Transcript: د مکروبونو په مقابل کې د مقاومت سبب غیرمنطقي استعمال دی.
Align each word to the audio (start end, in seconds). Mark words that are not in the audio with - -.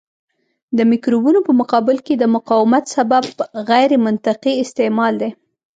د 0.77 0.79
مکروبونو 0.91 1.39
په 1.47 1.51
مقابل 1.59 1.97
کې 2.05 2.13
د 2.17 2.23
مقاومت 2.35 2.83
سبب 2.95 3.23
غیرمنطقي 3.69 4.53
استعمال 4.63 5.13
دی. 5.21 5.29